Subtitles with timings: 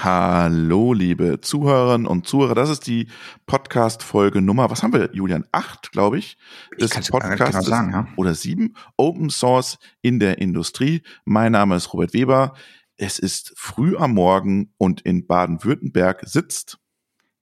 [0.00, 2.54] Hallo, liebe Zuhörerinnen und Zuhörer.
[2.54, 3.08] Das ist die
[3.46, 5.44] Podcast-Folge Nummer, was haben wir, Julian?
[5.50, 6.38] Acht, glaube ich.
[6.80, 8.06] Des ich Podcasts genau sagen, ja.
[8.14, 8.74] oder sieben.
[8.96, 11.02] Open Source in der Industrie.
[11.24, 12.54] Mein Name ist Robert Weber.
[12.96, 16.78] Es ist früh am Morgen und in Baden-Württemberg sitzt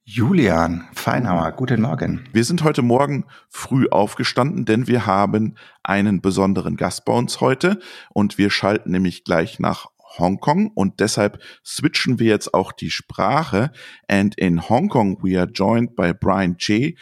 [0.04, 2.26] Julian Feinhauer, guten Morgen.
[2.32, 7.80] Wir sind heute Morgen früh aufgestanden, denn wir haben einen besonderen Gast bei uns heute
[8.14, 13.70] und wir schalten nämlich gleich nach Hongkong und deshalb switchen wir jetzt auch die Sprache.
[14.08, 16.96] And in Hong Kong we are joined by Bryan Che,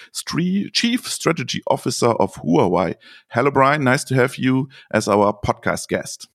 [0.73, 2.97] Chief Strategy Officer of Huawei.
[3.29, 3.85] Hello, Bryan.
[3.85, 6.29] Nice to have you as our podcast guest.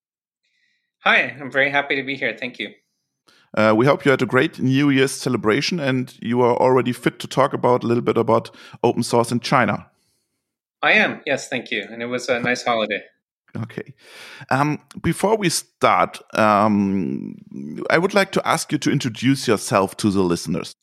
[1.05, 2.35] Hi, I'm very happy to be here.
[2.37, 2.69] Thank you.
[3.57, 7.19] Uh, we hope you had a great New Year's celebration and you are already fit
[7.19, 8.51] to talk about a little bit about
[8.83, 9.89] open source in China.
[10.81, 11.85] I am, yes, thank you.
[11.89, 13.01] And it was a nice holiday.
[13.57, 13.93] Okay.
[14.49, 17.35] Um, before we start, um,
[17.89, 20.75] I would like to ask you to introduce yourself to the listeners.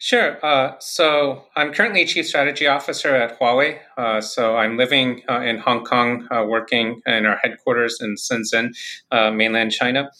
[0.00, 0.44] Sure.
[0.44, 3.80] Uh, so I'm currently Chief Strategy Officer at Huawei.
[3.96, 8.70] Uh, so I'm living uh, in Hong Kong, uh, working in our headquarters in Shenzhen,
[9.10, 10.10] uh, mainland China.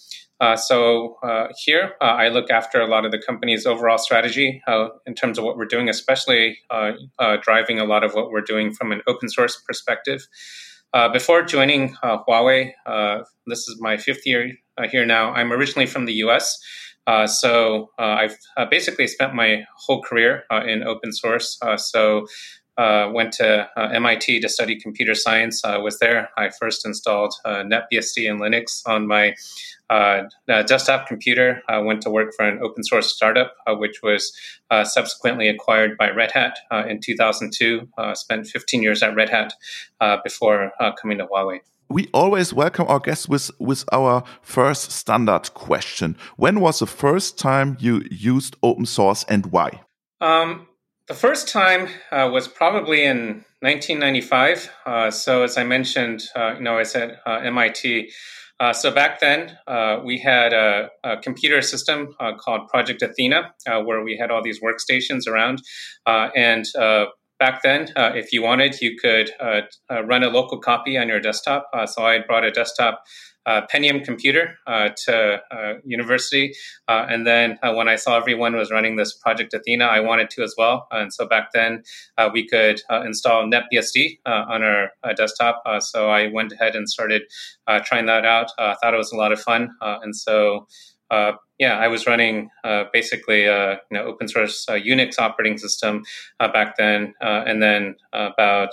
[0.41, 1.17] Uh, so
[1.65, 4.63] here, I look after a lot of the company's overall strategy
[5.05, 6.59] in terms of what we're doing, especially
[7.43, 10.29] driving a lot of what we're doing from an open source perspective.
[10.95, 15.33] Uh, before joining uh, Huawei, uh, this is my fifth year uh, here now.
[15.33, 16.59] I'm originally from the US.
[17.07, 18.37] Uh, so I've
[18.71, 21.59] basically spent my whole career in open source.
[21.77, 22.27] so
[22.79, 25.65] went to MIT to study computer science.
[25.65, 26.31] I was there.
[26.37, 29.35] I first installed NetBSD and Linux on my
[29.91, 31.63] uh, desktop computer.
[31.69, 34.33] I went to work for an open source startup, uh, which was
[34.71, 37.89] uh, subsequently acquired by Red Hat uh, in 2002.
[37.97, 39.55] Uh, spent 15 years at Red Hat
[40.01, 41.61] uh, before coming to Huawei.
[41.91, 46.19] We always welcome our guests with, with our first standard question.
[46.37, 49.81] When was the first time you used open source and why?
[50.21, 50.68] Um,
[51.09, 54.71] the first time was probably in 1995.
[55.13, 58.11] so, as I mentioned, you know, I was at MIT.
[58.61, 63.55] Uh, so back then, uh, we had a, a computer system uh, called Project Athena,
[63.69, 65.63] uh, where we had all these workstations around.
[66.07, 67.07] Uh, and uh,
[67.39, 69.31] back then, if you wanted, you could
[69.91, 71.69] run a local copy on your desktop.
[71.87, 73.03] so I brought a desktop
[73.49, 76.55] uh, Pentium computer uh, to uh, university.
[76.87, 80.29] Uh, and then uh, when I saw everyone was running this project Athena, I wanted
[80.31, 80.87] to as well.
[80.91, 81.83] And so back then
[82.19, 85.63] uh, we could install NetBSD on our desktop.
[85.81, 87.23] so I went ahead and started
[87.87, 88.51] trying that out.
[88.59, 89.71] I thought it was a lot of fun.
[89.81, 90.67] and so
[91.11, 95.57] uh, yeah, I was running uh, basically a you know, open source uh, Unix operating
[95.57, 96.05] system
[96.39, 98.71] back then, and then about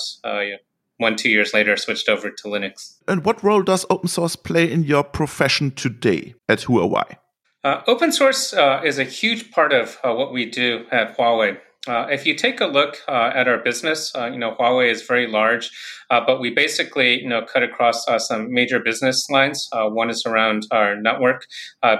[0.97, 2.95] one, two years later, switched over to Linux.
[3.07, 7.17] And what role does open source play in your profession today at Huawei?
[7.65, 11.57] Uh, open source uh, is a huge part of uh, what we do at Huawei.
[11.87, 15.03] Uh, if you take a look uh, at our business, uh, you know Huawei is
[15.03, 15.71] very large,
[16.09, 19.67] but we basically you know cut across some major business lines.
[19.71, 21.45] one is around our network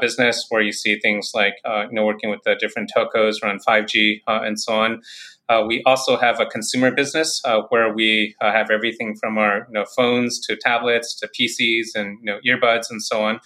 [0.02, 4.22] business, where you see things like you know working with the different telcos around 5G
[4.28, 5.02] and so on.
[5.48, 9.68] Uh, we also have a consumer business uh, where we uh, have everything from our
[9.68, 13.40] you know, phones to tablets to PCs and you know, earbuds and so on.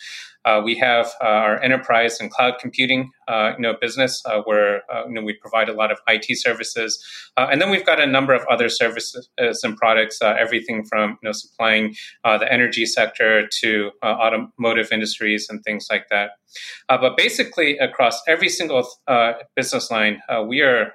[0.46, 4.82] Uh, we have uh, our enterprise and cloud computing, uh, you know, business uh, where
[4.92, 7.02] uh, you know we provide a lot of IT services,
[7.38, 10.84] uh, and then we've got a number of other services uh, and products, uh, everything
[10.84, 16.32] from you know supplying uh, the energy sector to automotive industries and things like that.
[16.88, 18.88] but basically, across every single
[19.56, 20.92] business line, we are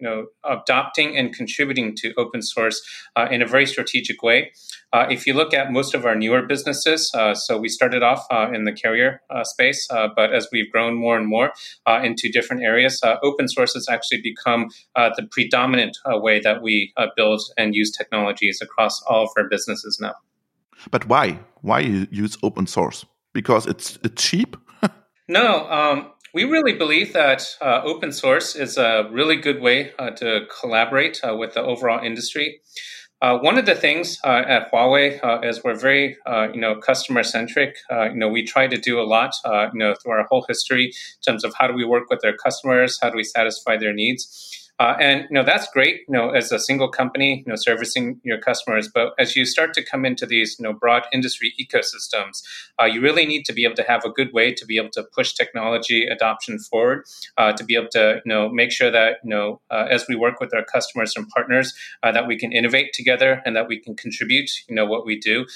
[0.00, 2.80] you know adopting and contributing to open source
[3.30, 4.50] in a very strategic way.
[5.10, 8.24] if you look at most of our newer businesses, so we started off
[8.54, 9.86] in the carrier space.
[9.90, 11.52] But as we've grown more and more
[11.86, 17.40] uh, into different areas, open source has actually become the predominant way that we build
[17.56, 20.14] and use technologies across all of our businesses now.
[20.90, 21.38] But why?
[21.62, 23.04] Why use open source?
[23.32, 24.56] Because it's it's cheap.
[25.28, 30.10] no, um, we really believe that uh, open source is a really good way uh,
[30.10, 32.60] to collaborate uh, with the overall industry.
[33.22, 36.76] Uh, one of the things uh, at Huawei uh, is we're very, uh, you know,
[36.76, 37.76] customer centric.
[37.90, 40.44] Uh, you know, we try to do a lot, uh, you know, through our whole
[40.46, 43.76] history in terms of how do we work with our customers, how do we satisfy
[43.76, 44.65] their needs.
[44.78, 48.38] And you know that's great, you know, as a single company, you know, servicing your
[48.38, 48.88] customers.
[48.92, 52.42] But as you start to come into these, you know, broad industry ecosystems,
[52.92, 55.02] you really need to be able to have a good way to be able to
[55.02, 57.04] push technology adoption forward,
[57.36, 60.40] uh, to be able to, you know, make sure that you know as we work
[60.40, 64.50] with our customers and partners, that we can innovate together and that we can contribute,
[64.68, 65.46] you know, what we do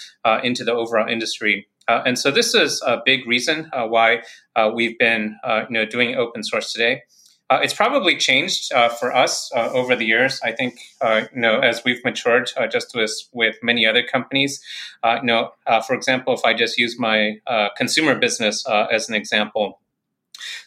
[0.43, 1.67] into the overall industry.
[1.89, 4.23] Uh, and so this is a big reason uh, why
[4.55, 5.37] uh, we've been
[5.69, 7.03] you know doing open source today.
[7.51, 10.41] Uh, it's probably changed uh, for us uh, over the years.
[10.43, 14.63] I think you know as we've matured, just as with many other companies.
[15.05, 15.51] you know,
[15.87, 17.39] for example, if I just use my
[17.77, 19.81] consumer business as an example.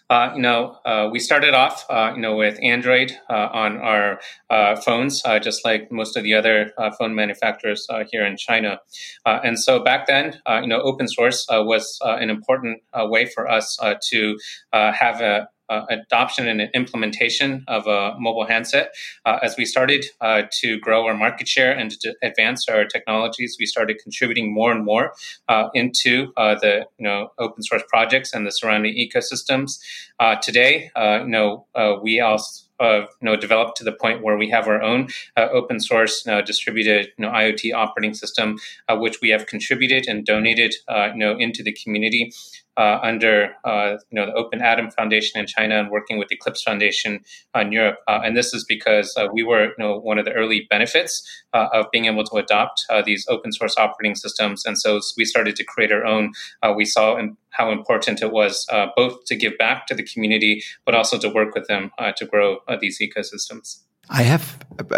[0.09, 4.19] Uh, you know, uh, we started off, uh, you know, with Android uh, on our
[4.49, 8.79] uh, phones, uh, just like most of the other phone manufacturers here in China.
[9.25, 14.37] and so back then, you know, open source was an important way for us to
[14.71, 18.93] have a, uh, adoption and implementation of a mobile handset.
[19.25, 23.57] Uh, as we started uh, to grow our market share and to advance our technologies,
[23.59, 25.13] we started contributing more and more
[25.47, 29.79] uh, into uh, the you know open source projects and the surrounding ecosystems.
[30.19, 31.65] Uh, today, you know,
[32.01, 35.07] we also uh, you know developed to the point where we have our own
[35.37, 38.57] uh, open source uh, distributed you know IoT operating system,
[38.89, 42.33] which we have contributed and donated you know into the community
[42.77, 46.63] uh, under uh, you know the Open Atom Foundation in China and working with Eclipse
[46.63, 47.23] Foundation
[47.55, 47.99] in Europe.
[48.07, 51.23] Uh, and this is because uh, we were you know one of the early benefits
[51.53, 54.65] uh, of being able to adopt uh, these open source operating systems.
[54.65, 56.33] And so we started to create our own.
[56.75, 58.65] we saw in, how important it was
[58.95, 62.59] both to give back to the community, but also to work with them to grow
[62.81, 63.79] these ecosystems.
[64.09, 64.57] I have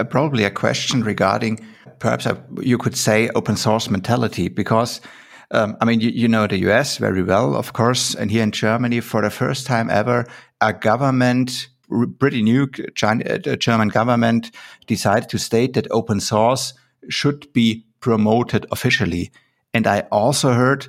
[0.09, 1.59] probably a question regarding
[1.99, 2.27] perhaps
[2.61, 5.01] you could say open source mentality because
[5.55, 8.51] um, I mean, you, you, know the US very well, of course, and here in
[8.51, 10.25] Germany, for the first time ever,
[10.59, 11.69] a government,
[12.19, 14.51] pretty new China, uh, German government,
[14.85, 16.73] decided to state that open source
[17.09, 19.31] should be promoted officially.
[19.73, 20.87] And I also heard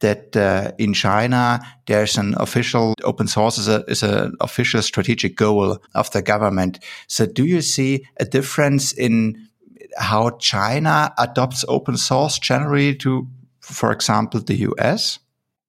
[0.00, 5.36] that uh, in China there's an official open source is a is an official strategic
[5.36, 6.78] goal of the government.
[7.06, 9.48] So do you see a difference in
[9.96, 13.26] how China adopts open source generally to
[13.70, 15.18] for example, the US?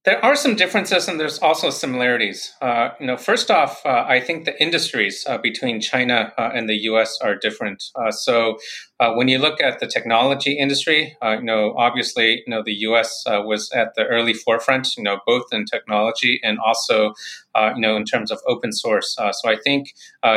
[0.06, 2.54] There are some differences and there's also similarities.
[2.62, 6.70] Uh, you know, first off, uh, I think the industries uh, between China uh, and
[6.70, 7.18] the U.S.
[7.22, 7.84] are different.
[7.96, 8.58] Uh, so,
[9.00, 13.24] uh, when you look at the technology industry, you know, obviously, you know, the U.S.
[13.28, 14.96] was at the early forefront.
[14.98, 17.14] You know, both in technology and also,
[17.56, 19.16] you know, in terms of open source.
[19.16, 19.94] so, I think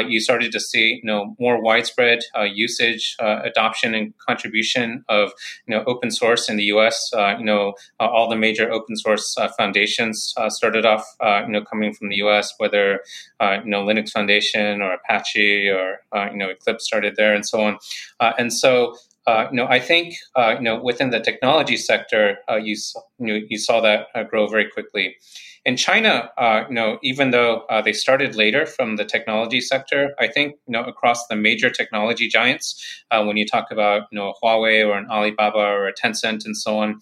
[0.09, 2.21] you started to see, you know, more widespread
[2.53, 5.33] usage, adoption, and contribution of,
[5.67, 7.11] you know, open source in the U.S.
[7.39, 11.93] you know, all the major open source foundations uh, started off, uh, you know, coming
[11.93, 13.01] from the U.S., whether
[13.41, 16.01] uh, you know Linux Foundation or Apache or
[16.31, 17.79] you know Eclipse started there, and so on.
[18.21, 18.95] and so,
[19.27, 22.77] uh, you know, I think uh, you know within the technology sector, uh, you
[23.19, 25.17] you, know, you saw that grow very quickly.
[25.65, 26.29] In China,
[26.69, 30.83] you know, even though they started later from the technology sector, I think you know
[30.83, 35.59] across the major technology giants, when you talk about you know Huawei or an Alibaba
[35.59, 36.99] or a Tencent and so on,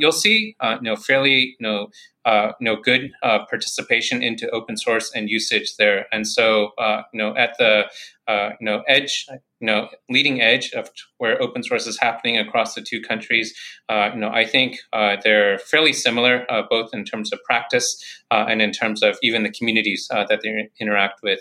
[0.00, 1.90] you'll see you know fairly you know
[2.24, 6.06] uh, you know, good uh, participation into open source and usage there.
[6.12, 7.86] And so, uh, you know, at the
[8.28, 9.26] uh, you know edge,
[9.62, 13.54] you know, leading edge of where open source is happening across the two countries,
[13.88, 17.96] uh, you know, I think uh, they're fairly similar, both in terms of practice
[18.32, 21.40] and in terms of even the communities that they interact with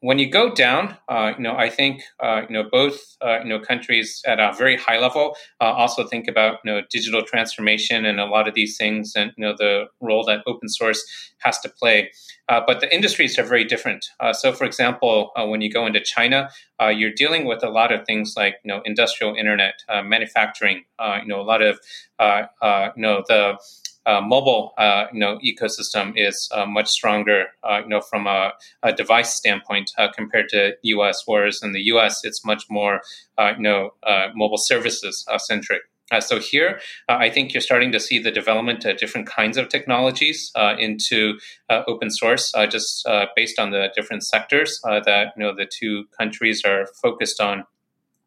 [0.00, 3.48] when you go down, uh, you know, I think uh, you know both uh, you
[3.48, 8.04] know countries at a very high level uh, also think about you know digital transformation
[8.04, 11.04] and a lot of these things, and you know the role that open source
[11.38, 12.10] has to play.
[12.48, 14.06] Uh, but the industries are very different.
[14.20, 16.48] Uh, so, for example, when you go into China,
[16.90, 19.74] you're dealing with a lot of things like you know industrial internet,
[20.04, 20.84] manufacturing,
[21.22, 21.80] you know, a lot of
[22.20, 23.58] you know the
[24.08, 28.52] uh, mobile uh, you know ecosystem is uh, much stronger uh, you know from a,
[28.82, 33.02] a device standpoint uh, compared to US whereas in the US it's much more
[33.36, 33.90] uh, you know
[34.34, 35.82] mobile services centric
[36.20, 40.50] so here, I think you're starting to see the development of different kinds of technologies
[40.78, 41.38] into
[41.68, 46.86] open source, just based on the different sectors that you know the two countries are
[47.02, 47.64] focused on.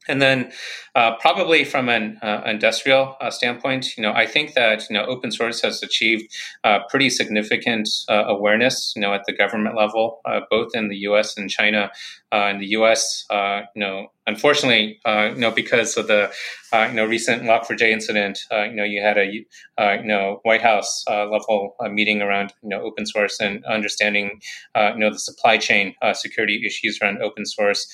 [0.08, 0.52] And then,
[0.96, 5.06] uh, probably from an uh, industrial uh, standpoint, you know, I think that you know
[5.06, 6.24] open source has achieved
[6.64, 10.98] uh, pretty significant uh, awareness, you know, at the government level, uh, both in the
[11.10, 11.38] U.S.
[11.38, 11.92] and China.
[12.34, 16.32] in the U.S., you know, unfortunately, uh, you know, because of the
[16.74, 19.46] uh, you know recent Log4j incident, uh, you know, you had a
[19.78, 23.64] uh, you know White House uh, level uh, meeting around you know open source and
[23.66, 24.40] understanding
[24.76, 27.88] you know the supply chain security issues around open source.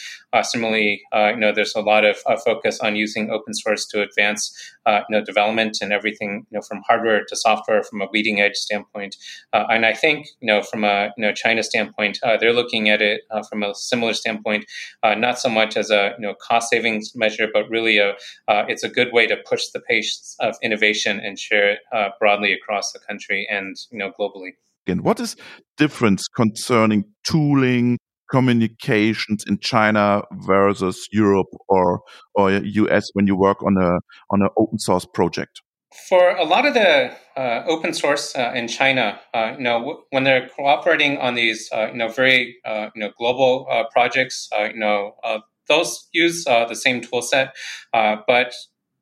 [0.44, 4.54] similarly, you know, there's a lot of focus on using open source to advance
[4.88, 8.56] you know development and everything you know from hardware to software from a leading edge
[8.56, 9.16] standpoint.
[9.54, 13.22] and I think you know from a you know China standpoint, they're looking at it
[13.50, 14.66] from a similar standpoint,
[15.04, 18.12] not so much as a you know cost savings measure, but really a
[18.48, 22.10] uh, it's a good way to push the pace of innovation and share it uh,
[22.20, 24.52] broadly across the country and you know globally.
[24.88, 25.36] And what is
[25.78, 27.98] difference concerning tooling,
[28.30, 32.02] communications in China versus Europe or
[32.36, 34.00] or US when you work on a
[34.32, 35.62] on an open source project?
[36.10, 40.00] For a lot of the uh, open source uh, in China, uh, you know, w-
[40.10, 44.50] when they're cooperating on these, uh, you know, very, uh, you know, global uh, projects,
[44.74, 45.16] you know,
[45.68, 47.56] those use the same tool set,
[47.94, 48.54] but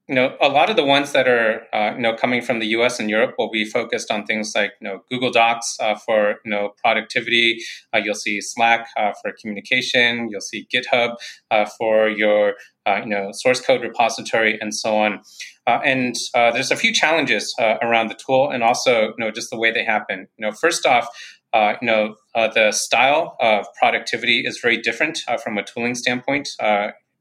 [0.08, 2.68] you know, a lot of the ones that are, uh, you know, coming from the
[2.68, 3.00] U.S.
[3.00, 6.52] and Europe will be focused on things like, you know, Google Docs uh, for, you
[6.52, 7.60] know, productivity.
[7.92, 10.30] Uh, you'll see Slack uh, for communication.
[10.30, 11.16] You'll see GitHub
[11.50, 12.54] uh, for your,
[12.86, 15.22] uh, you know, source code repository and so on.
[15.66, 19.72] and there's a few challenges around the tool and also, you know, just the way
[19.72, 20.28] they happen.
[20.38, 21.08] You know, first off,
[21.45, 21.45] uh,
[21.82, 26.50] you know, uh, the style of productivity is very different uh, from a tooling standpoint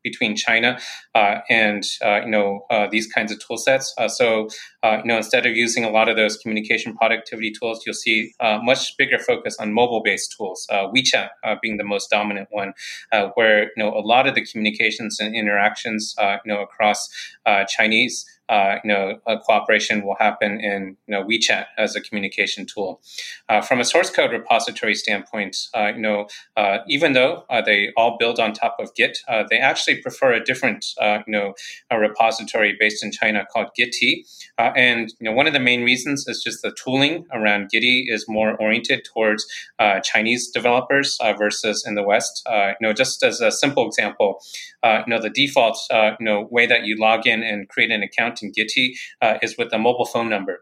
[0.05, 0.79] between China
[1.15, 3.93] uh, and uh, you know uh, these kinds of tool sets.
[3.99, 4.49] Uh, so
[4.85, 8.33] uh, you know instead of using a lot of those communication productivity tools, you'll see
[8.39, 10.69] uh, much bigger focus on mobile-based tools.
[10.71, 11.31] WeChat
[11.63, 12.75] being the most dominant one,
[13.35, 17.09] where you know a lot of the communications and interactions you know across
[17.69, 23.01] Chinese uh, you know, cooperation will happen in you know WeChat as a communication tool.
[23.49, 27.91] Uh, from a source code repository standpoint, uh, you know, uh, even though uh, they
[27.97, 31.55] all build on top of Git, uh, they actually prefer a different you know
[31.91, 34.25] a repository based in China called Gitee.
[34.59, 38.27] and you know, one of the main reasons is just the tooling around Gitee is
[38.29, 39.47] more oriented towards
[40.03, 42.47] Chinese developers versus in the West.
[42.47, 44.41] you know, just as a simple example,
[44.85, 48.34] you know, the default you know way that you log in and create an account
[48.37, 50.61] Gitee uh, is with a mobile phone number.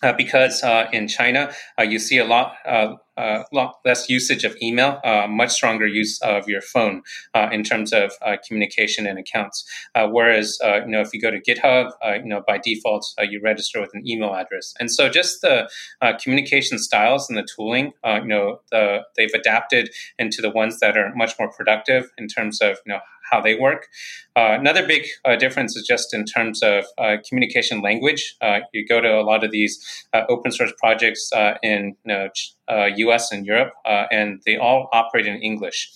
[0.00, 4.44] Uh, because uh, in China, uh, you see a lot, uh, uh, lot less usage
[4.44, 7.02] of email, much stronger use of your phone
[7.50, 8.12] in terms of
[8.46, 9.64] communication and accounts.
[9.96, 11.90] whereas, you know, if you go to GitHub,
[12.22, 14.72] you know, by default, you register with an email address.
[14.78, 15.68] And so, just the
[16.22, 21.12] communication styles and the tooling, you know, the, they've adapted into the ones that are
[21.16, 23.86] much more productive in terms of, you know, how they work.
[24.36, 28.36] Uh, another big uh, difference is just in terms of uh, communication language.
[28.40, 29.78] Uh, you go to a lot of these
[30.12, 31.30] uh, open source projects
[31.62, 32.28] in you know,
[32.96, 35.90] US and Europe, and they all operate in English.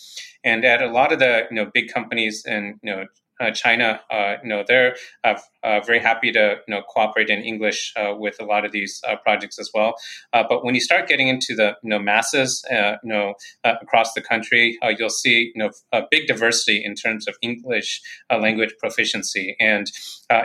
[0.44, 3.06] And at a lot of the you know big companies in you know
[3.42, 4.94] Uh, China, uh, you know, they're
[5.24, 5.34] uh,
[5.64, 9.02] uh, very happy to you know cooperate in English uh, with a lot of these
[9.24, 9.94] projects as well.
[10.32, 13.34] but when you start getting into the you know masses, you know,
[13.64, 18.74] across the country, you'll see you know a big diversity in terms of English language
[18.78, 19.56] proficiency.
[19.58, 19.86] And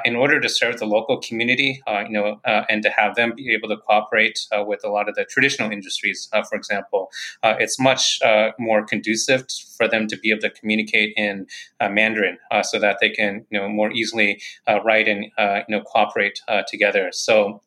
[0.06, 3.70] in order to serve the local community, you know, and to have them be able
[3.70, 4.40] to cooperate
[4.72, 7.10] with a lot of the traditional industries, for example,
[7.44, 8.20] it's much
[8.60, 9.46] more conducive
[9.78, 11.48] for them to be able to communicate in
[11.82, 15.76] Mandarin, so that that they can you know more easily uh, write and uh, you
[15.76, 17.10] know cooperate uh, together.
[17.12, 17.62] So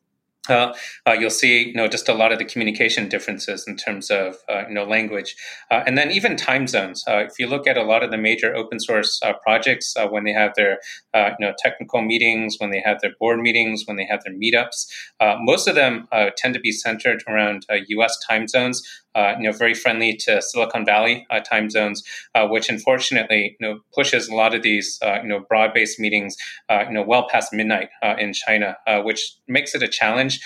[0.49, 0.75] uh,
[1.07, 4.37] uh, you'll see, you know, just a lot of the communication differences in terms of,
[4.49, 5.37] uh, you know, language,
[5.71, 7.05] and then even time zones.
[7.07, 10.53] If you look at a lot of the major open source projects, when they have
[10.57, 10.79] their,
[11.15, 14.87] you know, technical meetings, when they have their board meetings, when they have their meetups,
[15.43, 18.19] most of them tend to be centered around U.S.
[18.29, 18.83] time zones.
[19.15, 22.03] Uh, you know, very friendly to Silicon Valley uh, time zones,
[22.37, 26.37] uh, which unfortunately, you know, pushes a lot of these, you know, broad-based meetings,
[26.71, 27.89] you know, well past midnight
[28.19, 30.41] in China, which makes it a challenge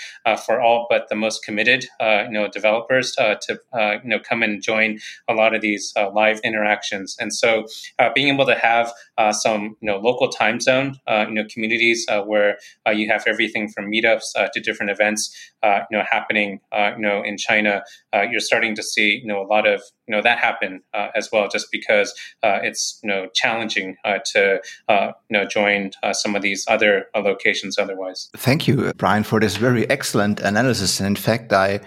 [0.45, 3.59] for all but the most committed, you know, developers to,
[4.03, 7.15] you know, come and join a lot of these live interactions.
[7.19, 7.67] And so,
[8.15, 8.91] being able to have
[9.31, 12.57] some, you know, local time zone, you know, communities where
[12.91, 17.83] you have everything from meetups to different events, you know, happening, you know, in China,
[18.31, 21.29] you're starting to see you know a lot of you know that happen uh, as
[21.31, 26.13] well, just because uh, it's you know challenging uh, to uh, you know join uh,
[26.13, 28.29] some of these other locations otherwise.
[28.37, 31.01] Thank you, Bryan, for this very excellent analysis.
[31.01, 31.81] And in fact, I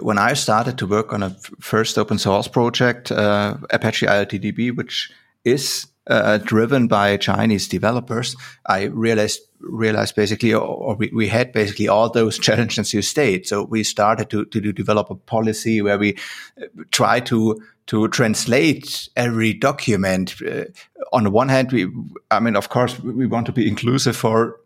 [0.00, 5.10] when I started to work on a first open source project, Apache IoTDB, which
[5.44, 11.86] is uh, driven by Chinese developers, I realized realized basically, or we, we had basically
[11.86, 13.46] all those challenges you state.
[13.46, 16.16] So we started to, to develop a policy where we
[16.60, 20.36] uh, try to to translate every document.
[20.40, 20.64] Uh,
[21.12, 21.88] on the one hand, we,
[22.30, 24.60] I mean, of course, we want to be inclusive for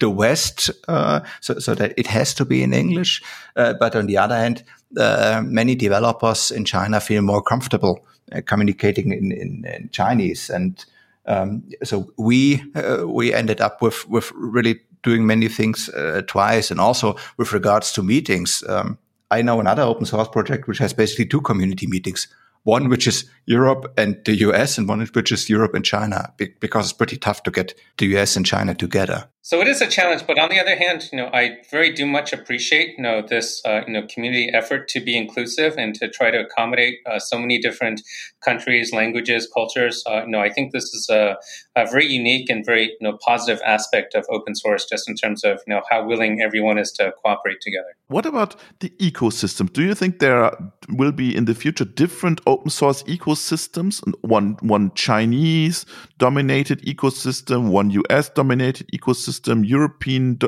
[0.00, 3.22] the West, uh, so, so that it has to be in English.
[3.54, 4.64] Uh, but on the other hand,
[4.96, 10.84] uh, many developers in China feel more comfortable uh, communicating in, in, in, Chinese, and
[11.26, 16.70] um, so we uh, we ended up with with really doing many things uh, twice,
[16.70, 18.64] and also with regards to meetings.
[18.68, 18.98] Um,
[19.30, 22.28] I know another open source project which has basically two community meetings
[22.64, 26.86] one which is Europe and the US, and one which is Europe and China, because
[26.86, 29.28] it's pretty tough to get the US and China together.
[29.42, 32.04] So it is a challenge, but on the other hand, you know, I very do
[32.06, 36.08] much appreciate, you know, this, uh, you know, community effort to be inclusive and to
[36.08, 38.02] try to accommodate uh, so many different
[38.44, 40.02] countries, languages, cultures.
[40.06, 41.36] Uh, you know, I think this is a,
[41.76, 45.44] a, very unique and very, you know, positive aspect of open source, just in terms
[45.44, 47.96] of, you know, how willing everyone is to cooperate together.
[48.08, 49.72] What about the ecosystem?
[49.72, 54.02] Do you think there are, will be in the future different open source ecosystems?
[54.22, 55.86] One, one Chinese
[56.18, 60.38] dominated ecosystem, one US dominated ecosystem ecosystem, European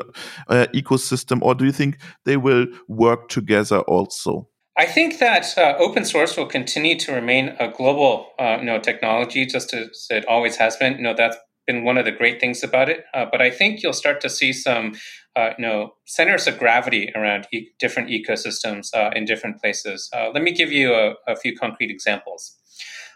[0.47, 4.47] uh, ecosystem, or do you think they will work together also?
[4.77, 8.79] I think that uh, open source will continue to remain a global, uh, you know,
[8.79, 10.95] technology, just as it always has been.
[10.95, 13.03] You know, that's been one of the great things about it.
[13.13, 14.93] Uh, but I think you'll start to see some,
[15.35, 20.09] uh, you know, centers of gravity around e- different ecosystems uh, in different places.
[20.13, 22.57] let me give you a, a few concrete examples.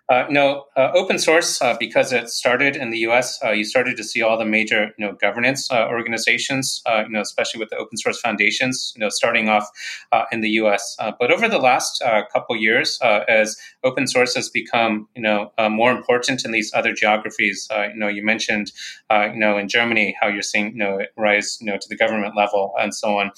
[0.08, 3.40] Uh, no, uh, open source uh, because it started in the U.S.
[3.44, 7.10] Uh, you started to see all the major, you know, governance uh, organizations, uh, you
[7.10, 9.68] know, especially with the open source foundations, you know, starting off
[10.32, 10.96] in the U.S.
[11.20, 16.46] but over the last couple years, as open source has become, you know, more important
[16.46, 18.72] in these other geographies, you know, you mentioned,
[19.12, 21.98] you know, in Germany how you're seeing, you know, it rise, you know, to the
[21.98, 23.32] government level and so on.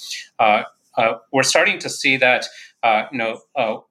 [1.32, 2.46] we're starting to see that,
[3.12, 3.87] you know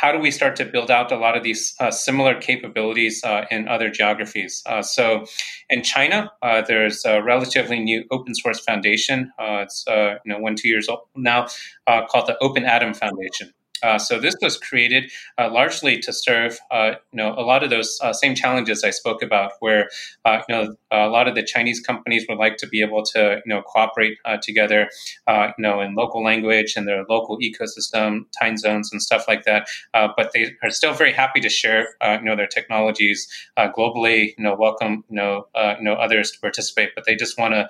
[0.00, 3.46] how do we start to build out a lot of these uh, similar capabilities uh,
[3.50, 4.62] in other geographies?
[4.66, 5.24] Uh, so,
[5.70, 9.32] in China, uh, there's a relatively new open source foundation.
[9.38, 11.46] Uh, it's uh, you know one two years old now,
[11.86, 13.52] called the Open Atom Foundation.
[13.84, 17.68] Uh, so this was created uh, largely to serve, uh, you know, a lot of
[17.68, 19.90] those uh, same challenges I spoke about, where
[20.24, 23.42] uh, you know a lot of the Chinese companies would like to be able to,
[23.44, 24.88] you know, cooperate uh, together,
[25.28, 29.68] you know, in local language and their local ecosystem, time zones, and stuff like that.
[29.92, 34.34] but they are still very happy to share, you know, their technologies globally.
[34.38, 35.46] You know, welcome, you know,
[35.78, 37.68] you know, others to participate, but they just want to,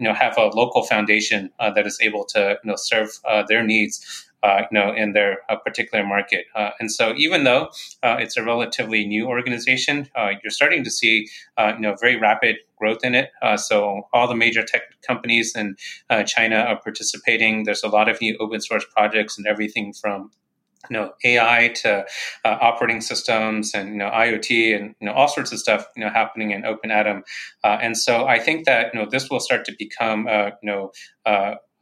[0.00, 3.10] you know, have a local foundation that is able to, you know, serve
[3.48, 6.46] their needs uh, you know, in their uh, particular market.
[6.54, 7.70] Uh, and so, even though
[8.02, 12.16] uh, it's a relatively new organization, uh, you're starting to see, uh, you know, very
[12.16, 13.30] rapid growth in it.
[13.56, 15.76] so, all the major tech companies in
[16.26, 17.64] China are participating.
[17.64, 20.30] There's a lot of new open source projects and everything from
[20.90, 22.04] you know AI to
[22.44, 26.04] uh, operating systems and you know IoT and you know all sorts of stuff you
[26.04, 27.22] know happening in Open Atom,
[27.64, 30.70] uh, and so I think that you know this will start to become uh, you
[30.70, 30.92] know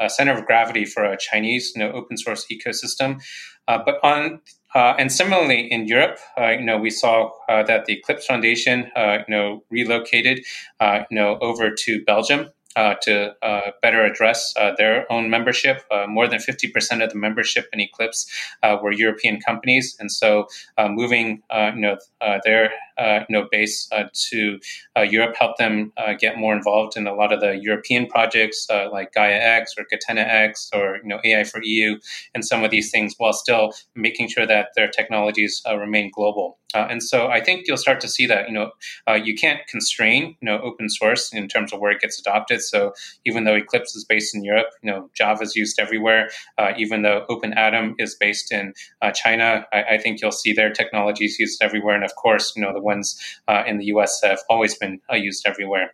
[0.08, 3.20] center of gravity for a Chinese you know, open source ecosystem.
[3.68, 4.40] Uh, but on
[4.74, 9.24] uh, and similarly in Europe, uh, you know, we saw that the Eclipse Foundation, you
[9.28, 10.38] know, relocated,
[10.80, 15.83] you know, over to Belgium uh, to uh, better address uh, their own membership.
[15.90, 18.30] Uh, more than 50% of the membership in Eclipse
[18.62, 20.46] uh, were European companies, and so
[20.78, 21.98] uh, moving you know
[22.44, 23.88] their you know base
[24.30, 24.61] to
[25.02, 29.35] Europe helped them get more involved in a lot of the European projects like Gaia
[29.35, 31.98] X or Catena X or you know AI for EU
[32.35, 36.59] and some of these things, while still making sure that their technologies remain global.
[36.74, 38.70] Uh, and so I think you'll start to see that you know
[39.09, 42.62] uh, you can't constrain you know open source in terms of where it gets adopted.
[42.62, 42.92] So
[43.24, 46.30] even though Eclipse is based in Europe, you know Java is used everywhere.
[46.59, 50.52] Uh, even though Open Atom is based in uh, China, I, I, think you'll see
[50.52, 51.94] their technologies used everywhere.
[51.94, 54.20] And of course, you know the ones uh, in the U.S.
[54.22, 55.92] have always been uh, used everywhere.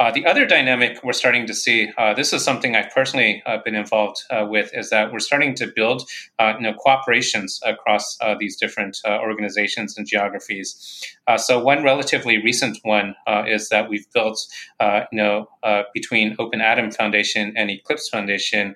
[0.00, 3.58] Uh, the other dynamic we're starting to see, uh, this is something I've personally uh,
[3.62, 6.08] been involved uh, with, is that we're starting to build
[6.38, 11.04] uh, you know, cooperations across uh, these different organizations and geographies.
[11.36, 13.14] so one relatively recent one
[13.46, 14.38] is that we've built,
[14.80, 15.46] you know,
[15.92, 18.74] between Open Atom Foundation and Eclipse Foundation,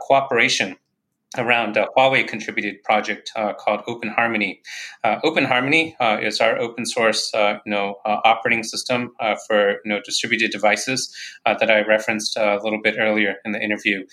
[0.00, 0.76] cooperation
[1.38, 4.60] around a Huawei contributed project uh, called Open Harmony.
[5.04, 9.36] Uh, Open Harmony uh, is our open source, uh, you know, uh, operating system uh,
[9.46, 11.14] for you know distributed devices
[11.44, 14.06] that I referenced a little bit earlier in the interview.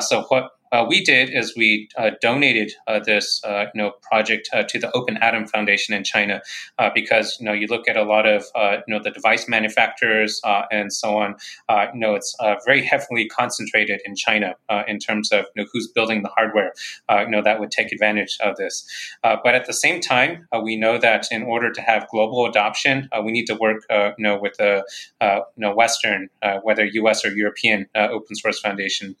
[0.00, 4.48] so what uh, we did is we uh, donated uh, this uh, you know project
[4.52, 6.42] uh, to the Open Atom Foundation in China
[6.78, 9.48] uh, because you know you look at a lot of uh, you know the device
[9.48, 11.36] manufacturers uh, and so on.
[11.94, 14.54] you know it's very heavily concentrated in China
[14.88, 16.72] in terms of you know, who's building the hardware.
[17.10, 18.84] you know that would take advantage of this.
[19.22, 23.30] but at the same time, we know that in order to have global adoption, we
[23.30, 24.82] need to work you know with the
[25.20, 26.28] you know Western,
[26.62, 27.24] whether U.S.
[27.24, 29.14] or European open source foundation.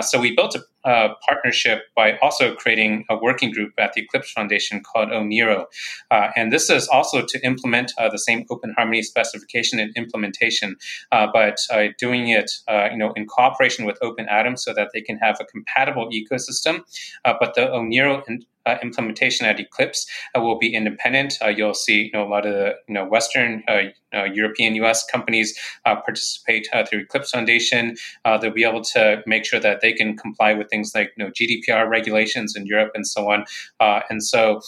[0.00, 4.30] so we built a uh, partnership by also creating a working group at the Eclipse
[4.32, 5.66] Foundation called ONIRO.
[6.10, 10.76] Uh, and this is also to implement uh, the same Open Harmony specification and implementation,
[11.12, 14.88] uh, but uh, doing it uh, you know, in cooperation with Open Atom so that
[14.92, 16.82] they can have a compatible ecosystem.
[17.24, 18.22] but the ONIRO
[18.66, 21.34] uh, implementation at Eclipse uh, will be independent.
[21.42, 23.82] Uh, you'll see you know, a lot of the you know, Western, uh,
[24.14, 27.96] uh, European, US companies uh, participate through Eclipse Foundation.
[28.24, 31.30] they'll be able to make sure that they can comply with things like you know,
[31.30, 33.44] GDPR regulations in Europe and so on.
[33.80, 34.60] and so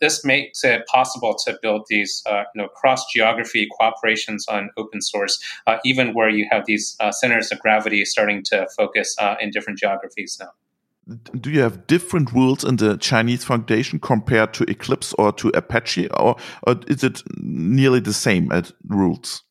[0.00, 5.42] this makes it possible to build these you know, cross geography cooperations on open source,
[5.84, 10.50] even where you have these centers of gravity starting to focus in different geographies now
[11.40, 16.08] do you have different rules in the Chinese Foundation compared to Eclipse or to Apache,
[16.10, 19.42] or, or is it nearly the same as rules?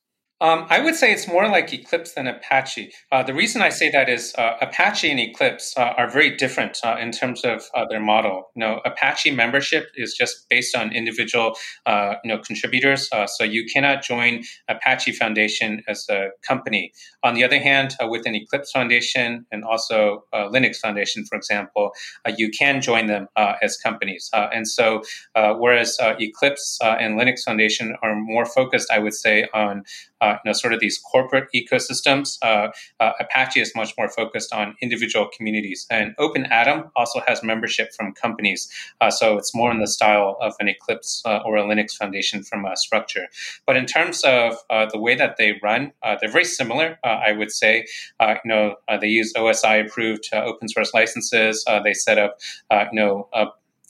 [0.41, 2.91] Um, I would say it's more like Eclipse than Apache.
[3.11, 6.79] Uh, the reason I say that is uh, Apache and Eclipse uh, are very different
[6.83, 8.49] uh, in terms of uh, their model.
[8.55, 13.07] You know, Apache membership is just based on individual, uh, you know, contributors.
[13.27, 16.91] so you cannot join Apache Foundation as a company.
[17.21, 21.91] On the other hand, with an Eclipse Foundation and also Linux Foundation, for example,
[22.35, 24.29] you can join them as companies.
[24.33, 25.03] and so,
[25.35, 29.83] whereas Eclipse and Linux Foundation are more focused, I would say, on
[30.21, 32.37] you know, sort of these corporate ecosystems.
[32.41, 37.43] Uh, uh, Apache is much more focused on individual communities, and Open Atom also has
[37.43, 38.69] membership from companies.
[38.99, 42.43] Uh, so it's more in the style of an Eclipse uh, or a Linux Foundation
[42.43, 43.27] from a structure.
[43.65, 46.99] But in terms of uh, the way that they run, they're very similar.
[47.03, 47.85] I would say,
[48.19, 51.65] you know, they use OSI approved open source licenses.
[51.83, 52.37] they set up,
[52.71, 53.29] you know,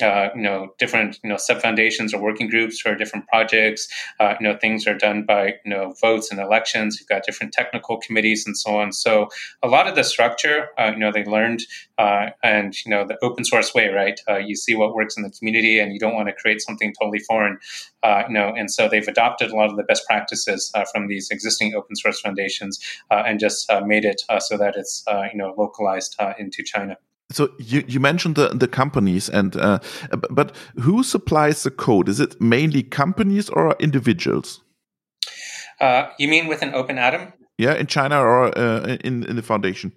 [0.02, 3.88] uh, you know different you know sub foundations or working groups for different projects.
[4.20, 6.98] Uh, you know things are done by you know votes and elections.
[7.00, 8.92] You've got different technical committees and so on.
[8.92, 9.30] So
[9.64, 11.64] a lot of the structure, uh, you know, they learned
[11.98, 14.20] uh, and you know the open source way, right?
[14.28, 16.94] Uh, you see what works in the community, and you don't want to create something
[17.00, 17.58] totally foreign.
[18.04, 21.76] You know, and so they've adopted a lot of the best practices from these existing
[21.76, 26.98] open source foundations and just made it so that it's you know localized into China.
[27.32, 29.80] So you, you mentioned the, the companies and uh,
[30.30, 32.10] but who supplies the code?
[32.10, 34.62] Is it mainly companies or individuals?
[35.80, 37.34] Uh, you mean with an open atom?
[37.58, 39.92] Yeah, in China or uh, in in the foundation.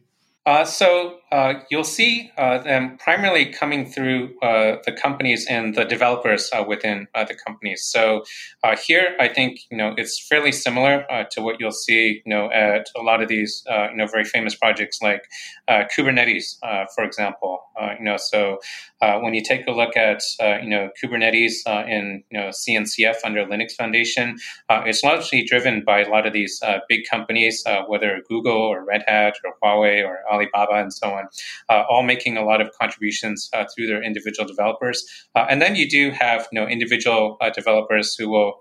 [0.47, 5.85] Uh, so uh, you'll see uh, them primarily coming through uh, the companies and the
[5.85, 7.83] developers uh, within uh, the companies.
[7.83, 8.23] So
[8.63, 12.31] uh, here, I think you know it's fairly similar uh, to what you'll see, you
[12.31, 15.23] know, at a lot of these uh, you know very famous projects like
[15.69, 16.47] Kubernetes,
[16.95, 17.63] for example.
[17.99, 18.59] you know, so
[19.01, 20.21] when you take a look at
[20.63, 21.55] you know Kubernetes
[21.89, 24.37] in you know CNCF under Linux Foundation,
[24.71, 29.35] it's largely driven by a lot of these big companies, whether Google or Red Hat
[29.45, 31.24] or Huawei or Alibaba and so on,
[31.69, 35.05] uh, all making a lot of contributions uh, through their individual developers.
[35.35, 38.59] Uh, and then you do have you know individual uh, developers who will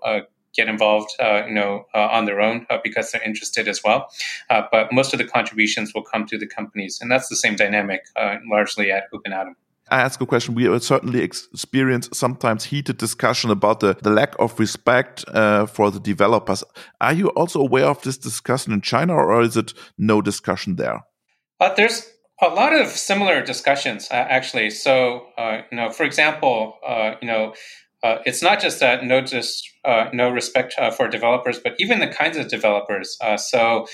[0.54, 4.08] get involved, uh, you know, uh, on their own uh, because they're interested as well.
[4.48, 8.02] but most of the contributions will come through the companies, and that's the same dynamic
[8.48, 9.54] largely at OpenAtom.
[9.90, 10.54] I ask a question.
[10.54, 16.00] We certainly experience sometimes heated discussion about the, the lack of respect uh, for the
[16.00, 16.64] developers.
[17.00, 21.04] Are you also aware of this discussion in China, or is it no discussion there?
[21.60, 22.10] Uh, there's
[22.42, 24.70] a lot of similar discussions, actually.
[24.70, 27.54] So, uh, you know, for example, uh, you know,
[28.02, 32.00] uh, it's not just that no just uh, no respect uh, for developers, but even
[32.00, 33.16] the kinds of developers.
[33.22, 33.86] Uh, so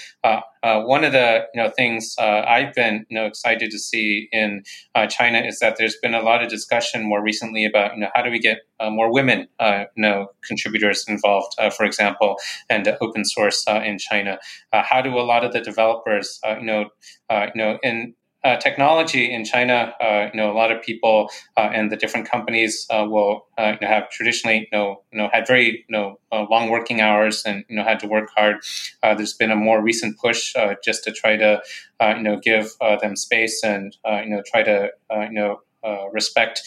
[0.65, 4.65] one of the you know things I've been you know excited to see in
[5.09, 8.23] China is that there's been a lot of discussion more recently about you know how
[8.23, 12.35] do we get more women you know contributors involved, for example,
[12.69, 14.41] and open source in China.
[14.73, 16.87] how do a lot of the developers you know
[17.31, 21.71] you know in uh, technology in China, uh, you know, a lot of people uh,
[21.75, 25.29] and the different companies uh, will uh, you know, have traditionally, you know, you know,
[25.33, 28.57] had very, you know, uh, long working hours and you know had to work hard.
[29.03, 31.61] there's been a more recent push just to try to,
[32.01, 32.71] you know, give
[33.03, 35.61] them space and you know try to, you know.
[36.13, 36.61] respect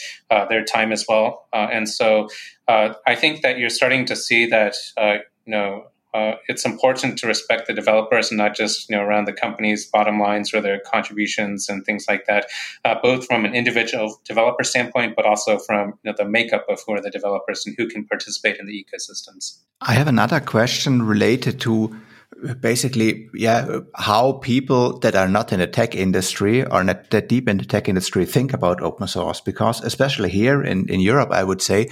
[0.49, 2.27] their time as well, and so
[2.67, 7.67] I think that you're starting to see that you know uh, it's important to respect
[7.67, 11.69] the developers and not just you know around the company's bottom lines or their contributions
[11.69, 12.47] and things like that,
[12.85, 16.81] uh, both from an individual developer standpoint, but also from you know, the makeup of
[16.85, 19.59] who are the developers and who can participate in the ecosystems.
[19.81, 21.95] I have another question related to
[22.59, 27.47] basically, yeah, how people that are not in the tech industry or not that deep
[27.47, 29.41] in the tech industry think about open source.
[29.41, 31.89] Because especially here in, in Europe, I would say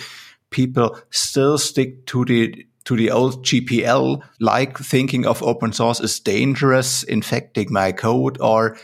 [0.50, 6.20] people still stick to the to the old GPL, like thinking of open source is
[6.20, 8.78] dangerous, infecting my code, or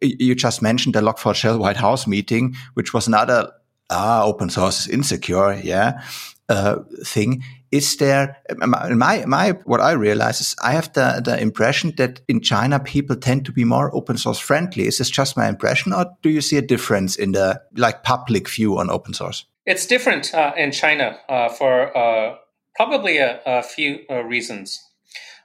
[0.00, 3.52] you just mentioned the Log4Shell White House meeting, which was another
[3.90, 6.02] ah open source is insecure, yeah,
[6.48, 11.92] uh, thing is there my my what I realize is I have the the impression
[11.96, 14.86] that in China people tend to be more open source friendly.
[14.86, 18.48] Is this just my impression, or do you see a difference in the like public
[18.48, 19.44] view on open source?
[19.66, 22.36] It's different uh, in China uh, for uh,
[22.78, 24.68] probably a, a few uh, reasons.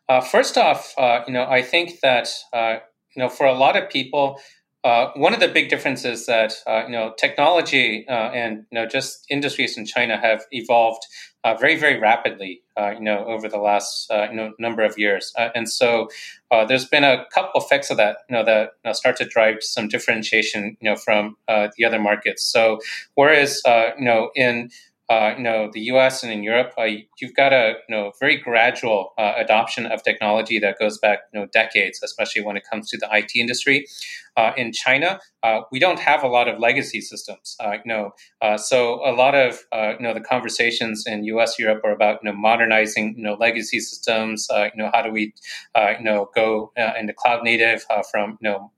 [0.08, 3.90] Uh, first off, uh, you know I think that you know for a lot of
[3.90, 4.40] people.
[5.26, 6.52] one of the big differences that
[6.88, 11.04] you know technology and you know just industries in China have evolved
[11.44, 14.98] uh, very, very rapidly, uh, you know, over the last uh, you know number of
[14.98, 15.34] years.
[15.38, 16.08] Uh, and so
[16.52, 19.26] uh, there's been a couple effects of that, you know, that you know, start to
[19.26, 22.46] drive some differentiation, you know, from uh, the other markets.
[22.46, 22.80] So
[23.16, 24.70] whereas you know in
[25.14, 26.24] uh, you know the U.S.
[26.24, 26.88] and in Europe, uh,
[27.20, 31.40] you've got a you know very gradual uh, adoption of technology that goes back you
[31.40, 33.86] know decades, especially when it comes to the IT industry.
[34.36, 37.56] Uh, in China, uh, we don't have a lot of legacy systems.
[37.60, 41.60] Uh, you know, uh, so a lot of uh, you know the conversations in U.S.
[41.60, 44.48] Europe are about you know modernizing you know legacy systems.
[44.50, 45.34] Uh, you know, how do we
[45.76, 48.72] you know go into cloud native from you know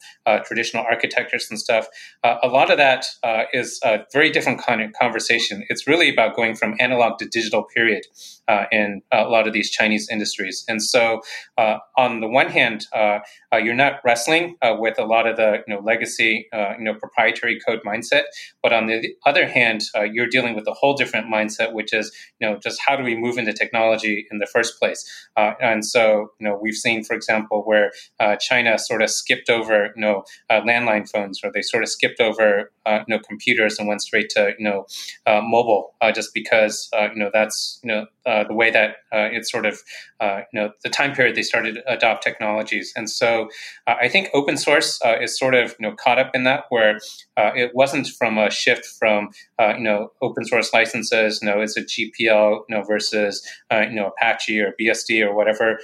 [0.46, 1.88] traditional architectures and stuff.
[2.24, 3.06] a lot of that
[3.54, 5.64] is a very different kind of conversation.
[5.70, 7.64] It's really about going from analog to digital.
[7.76, 8.04] Period
[8.48, 10.64] uh, in a lot of these Chinese industries.
[10.68, 11.22] And so,
[11.58, 13.20] uh, on the one hand, uh,
[13.54, 16.84] uh you're not wrestling uh, with a lot of the you know legacy, uh, you
[16.84, 18.24] know proprietary code mindset,
[18.62, 19.82] but on the other hand,
[20.12, 23.16] you're dealing with a whole different mindset, which is you know just how do we
[23.16, 25.04] move into technology in the first place?
[25.38, 27.92] and so, you know, we've seen, for example, where
[28.40, 32.72] China sort of skipped over you know landline phones, or they sort of skipped over
[32.88, 34.86] you know computers and went straight to you know
[35.28, 39.66] mobile, just because you know that's you know uh, the way that uh, it's sort
[39.66, 39.80] of,
[40.20, 42.92] uh, you know, the time period they started to adopt technologies.
[42.96, 43.50] And so
[43.88, 46.66] uh, I think open source uh, is sort of, you know, caught up in that
[46.70, 47.00] where
[47.38, 51.84] it wasn't from a shift from, you know, open source licenses, you know, it's a
[51.84, 55.80] GPL, you know, versus, you know, Apache or BSD or whatever.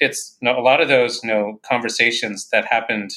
[0.00, 3.10] it's you know, a lot of those, you know, conversations that happened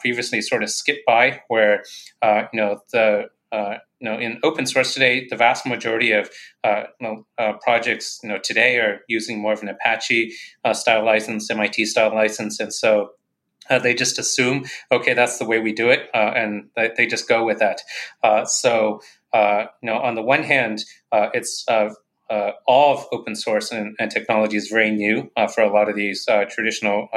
[0.00, 1.82] previously sort of skip by where,
[2.22, 6.28] you know, the uh, you know, in open source today, the vast majority of
[6.62, 10.74] uh, you know, uh, projects, you know, today are using more of an Apache uh,
[10.74, 13.10] style license, MIT style license, and so
[13.70, 17.44] uh, they just assume, okay, that's the way we do it, and they just go
[17.44, 17.80] with that.
[18.48, 19.00] so,
[19.34, 24.68] you know, on the one hand, it's all of open source and, and, technology is
[24.68, 27.08] very new for a lot of these traditional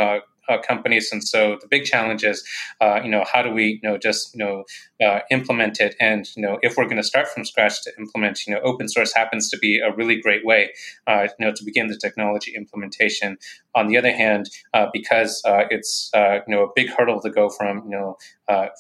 [0.50, 1.10] uh, companies.
[1.12, 2.44] And so the big challenge is,
[2.82, 4.64] uh, you know, how do we, you know, just, you know,
[5.06, 5.96] uh, implement it?
[6.00, 8.90] And, you know, if we're going to start from scratch to implement, you know, open
[8.90, 10.72] source happens to be a really great way,
[11.08, 13.38] uh, you know, to begin the technology implementation.
[13.76, 17.50] On the other hand, uh, because uh, it's, you know, a big hurdle to go
[17.50, 18.18] from, you know,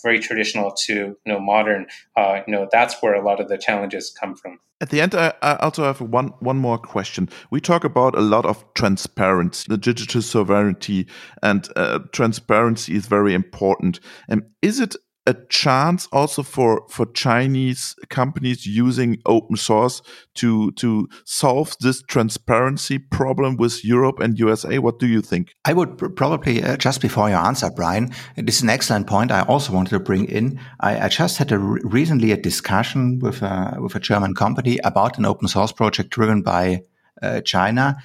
[0.03, 1.85] very traditional to, you know, modern,
[2.17, 4.59] you know, that's where a lot of the challenges come from.
[4.81, 7.27] At the end, I, I, also have one one more question.
[7.51, 11.05] We talk about a lot of transparency, the digital sovereignty,
[11.43, 13.99] and uh, transparency is very important.
[14.27, 14.95] And is it
[15.29, 20.01] a chance also for for Chinese companies using open source
[20.33, 24.79] to to solve this transparency problem with Europe and USA?
[24.79, 25.53] What do you think?
[25.65, 28.11] I would probably uh, just before you answer, Bryan.
[28.37, 29.31] This is an excellent point.
[29.31, 30.59] I also wanted to bring in.
[30.79, 34.79] I, I just had a re recently a discussion with a with a German company
[34.83, 36.81] about an open source project driven by
[37.21, 37.97] uh, China,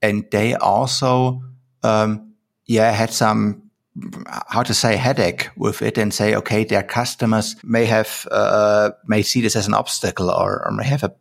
[0.00, 1.42] and they also
[1.82, 2.27] um,
[2.68, 3.62] yeah had some
[4.48, 9.22] how to say headache with it and say okay their customers may have uh, may
[9.22, 11.12] see this as an obstacle or, or may have a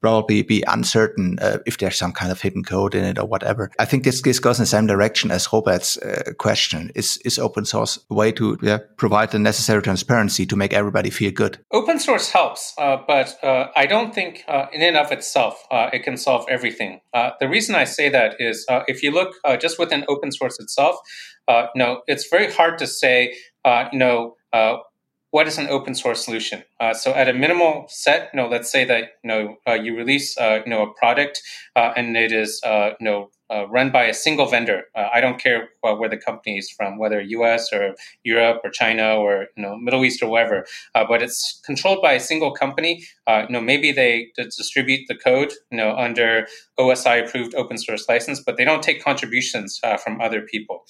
[0.00, 3.70] probably be uncertain uh, if there's some kind of hidden code in it or whatever.
[3.78, 6.90] I think this, this goes in the same direction as Robert's uh, question.
[6.94, 11.10] Is, is open source a way to yeah, provide the necessary transparency to make everybody
[11.10, 11.58] feel good?
[11.72, 15.90] Open source helps, uh, but uh, I don't think uh, in and of itself uh,
[15.92, 17.00] it can solve everything.
[17.12, 20.96] the reason I say that is if you look just within open source itself,
[21.48, 23.34] uh, no, it's very hard to say,
[23.92, 24.36] you know,
[25.30, 26.64] what is an open source solution?
[26.78, 29.96] Uh, so at a minimal set, you know, let's say that you know uh, you
[29.96, 31.42] release uh, you know a product
[31.76, 34.84] uh, and it is you know uh, run by a single vendor.
[34.94, 37.72] Uh, I don't care uh, where the company is from, whether U.S.
[37.72, 40.64] or Europe or China or you know Middle East or wherever,
[40.94, 43.04] uh, but it's controlled by a single company.
[43.26, 46.46] Uh, you know, maybe they distribute the code, you know, under
[46.78, 50.84] OSI approved open source license, but they don't take contributions uh, from other people.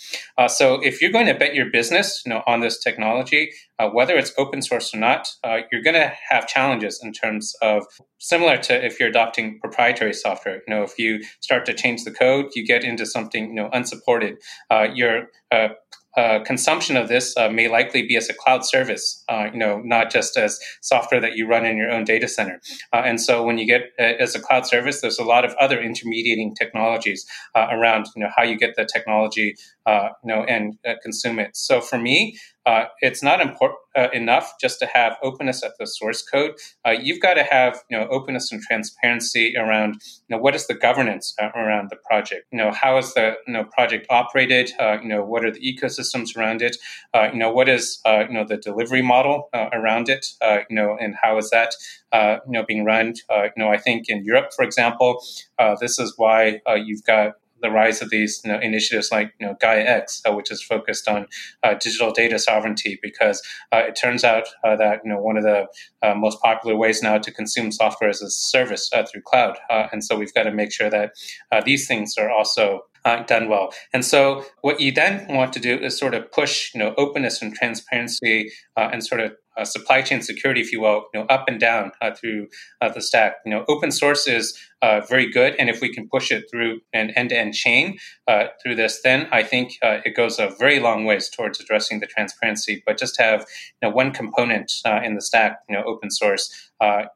[0.48, 3.50] so if you're going to bet your business, you know, on this technology,
[3.92, 5.28] whether it's open source or not,
[5.72, 7.84] you're going to have challenges in terms of
[8.18, 10.62] similar to if you're adopting proprietary software.
[10.66, 13.70] You know, if you start to change the code, you get into something you know
[13.72, 14.36] unsupported.
[14.70, 15.68] Uh, your uh,
[16.16, 19.80] uh, consumption of this uh, may likely be as a cloud service, uh, you know,
[19.84, 22.60] not just as software that you run in your own data center.
[22.92, 25.54] Uh, and so, when you get uh, as a cloud service, there's a lot of
[25.60, 29.54] other intermediating technologies uh, around, you know, how you get the technology,
[30.22, 31.56] you know, and consume it.
[31.56, 35.86] So, for me, uh, it's not important uh, enough just to have openness at the
[35.86, 36.52] source code.
[36.86, 39.94] Uh, you've got to have you know openness and transparency around
[40.28, 42.46] you know what is the governance uh, around the project.
[42.52, 44.72] You know how is the you know project operated.
[44.78, 46.76] Uh, you know what are the ecosystems around it.
[47.14, 50.26] Uh, you know what is you know the delivery model around it.
[50.68, 51.74] you know and how is that
[52.12, 53.14] you know being run.
[53.30, 55.22] you know I think in Europe, for example,
[55.80, 59.56] this is why you've got the rise of these you know, initiatives like you know,
[59.60, 61.26] Gaia X, uh, which is focused on
[61.62, 63.42] uh, digital data sovereignty, because
[63.72, 65.66] uh, it turns out uh, that you know one of the
[66.02, 70.16] uh, most popular ways now to consume software as a service through cloud, and so
[70.16, 71.12] we've got to make sure that
[71.64, 73.72] these things are also uh, done well.
[73.92, 77.42] And so, what you then want to do is sort of push, you know, openness
[77.42, 81.26] and transparency uh, and sort of uh, supply chain security, if you will, you know,
[81.26, 82.48] up and down uh, through
[82.80, 83.36] uh, the stack.
[83.44, 86.80] You know, open source is uh, very good, and if we can push it through
[86.92, 87.98] an end-to-end chain
[88.62, 92.82] through this, then I think it goes a very long ways towards addressing the transparency.
[92.86, 93.40] But just have
[93.82, 94.72] you know one component
[95.04, 96.70] in the stack, you know, open source,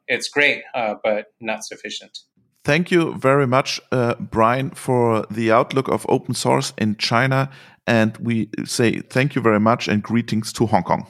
[0.07, 2.19] it's great, but not sufficient.
[2.65, 7.51] Thank you very much, uh, Bryan, for the outlook of open source in China.
[7.85, 11.05] And we say thank you very much and greetings to Hong Kong.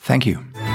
[0.00, 0.69] Thank you.